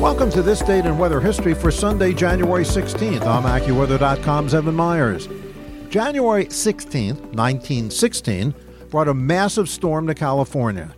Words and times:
Welcome 0.00 0.30
to 0.30 0.40
this 0.40 0.60
date 0.60 0.86
in 0.86 0.96
weather 0.96 1.20
history 1.20 1.52
for 1.52 1.70
Sunday, 1.70 2.14
January 2.14 2.64
16th. 2.64 3.20
I'm 3.20 3.42
AccuWeather.com's 3.42 4.54
Evan 4.54 4.74
Myers. 4.74 5.28
January 5.90 6.46
16th, 6.46 7.20
1916, 7.34 8.54
brought 8.88 9.08
a 9.08 9.14
massive 9.14 9.68
storm 9.68 10.06
to 10.06 10.14
California. 10.14 10.94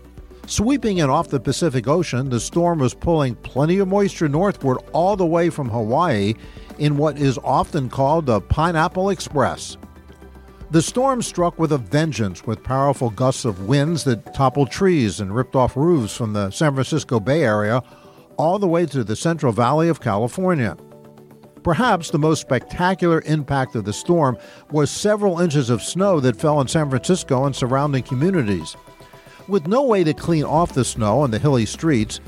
Sweeping 0.47 0.99
in 0.99 1.11
off 1.11 1.27
the 1.27 1.41
Pacific 1.41 1.89
Ocean, 1.89 2.31
the 2.31 2.39
storm 2.39 2.79
was 2.79 2.95
pulling 2.95 3.35
plenty 3.35 3.81
of 3.81 3.89
moisture 3.89 4.29
northward 4.29 4.79
all 4.93 5.17
the 5.17 5.27
way 5.27 5.51
from 5.51 5.69
Hawaii 5.69 6.35
in 6.79 6.97
what 6.97 7.19
is 7.19 7.41
often 7.43 7.91
called 7.91 8.27
the 8.27 8.41
Pineapple 8.41 9.11
Express. 9.11 9.77
The 10.71 10.81
storm 10.81 11.23
struck 11.23 11.59
with 11.59 11.73
a 11.73 11.79
vengeance 11.79 12.47
with 12.47 12.63
powerful 12.63 13.11
gusts 13.11 13.45
of 13.45 13.67
winds 13.67 14.05
that 14.05 14.33
toppled 14.33 14.71
trees 14.71 15.19
and 15.19 15.35
ripped 15.35 15.57
off 15.57 15.77
roofs 15.77 16.17
from 16.17 16.35
the 16.35 16.53
San 16.53 16.75
Francisco 16.75 17.19
Bay 17.19 17.43
Area 17.43 17.83
all 18.37 18.59
the 18.59 18.69
way 18.69 18.87
to 18.87 19.05
the 19.05 19.17
Central 19.17 19.53
Valley 19.53 19.89
of 19.89 20.01
California. 20.01 20.77
Perhaps 21.63 22.11
the 22.11 22.19
most 22.19 22.41
spectacular 22.41 23.23
impact 23.25 23.77
of 23.77 23.85
the 23.85 23.93
storm 23.93 24.37
was 24.71 24.91
several 24.91 25.39
inches 25.39 25.71
of 25.71 25.83
snow 25.83 26.19
that 26.21 26.37
fell 26.37 26.61
in 26.61 26.67
San 26.67 26.91
Francisco 26.91 27.45
and 27.45 27.55
surrounding 27.55 28.03
communities. 28.03 28.77
With 29.47 29.67
no 29.67 29.83
way 29.83 30.03
to 30.03 30.15
clean 30.15 30.45
off 30.45 30.73
the 30.73 30.85
snow 30.85 31.21
on 31.21 31.31
the 31.31 31.39
hilly 31.39 31.67
streets, 31.67 32.21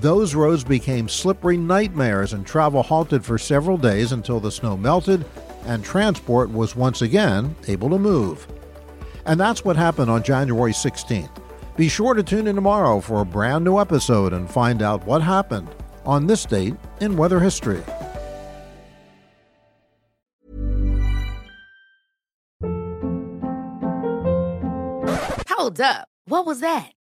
those 0.00 0.34
roads 0.34 0.64
became 0.64 1.08
slippery 1.08 1.56
nightmares 1.56 2.32
and 2.32 2.46
travel 2.46 2.82
halted 2.82 3.24
for 3.24 3.36
several 3.36 3.76
days 3.76 4.12
until 4.12 4.40
the 4.40 4.50
snow 4.50 4.76
melted 4.76 5.24
and 5.66 5.84
transport 5.84 6.50
was 6.50 6.74
once 6.74 7.02
again 7.02 7.54
able 7.68 7.90
to 7.90 7.98
move. 7.98 8.46
And 9.26 9.38
that's 9.38 9.64
what 9.64 9.76
happened 9.76 10.10
on 10.10 10.22
January 10.22 10.72
16th. 10.72 11.41
Be 11.76 11.88
sure 11.88 12.14
to 12.14 12.22
tune 12.22 12.46
in 12.46 12.54
tomorrow 12.54 13.00
for 13.00 13.20
a 13.20 13.24
brand 13.24 13.64
new 13.64 13.78
episode 13.78 14.32
and 14.32 14.50
find 14.50 14.82
out 14.82 15.04
what 15.06 15.22
happened 15.22 15.68
on 16.04 16.26
this 16.26 16.44
date 16.44 16.74
in 17.00 17.16
weather 17.16 17.40
history. 17.40 17.82
Hold 25.48 25.80
up. 25.80 26.08
What 26.26 26.44
was 26.44 26.60
that? 26.60 26.92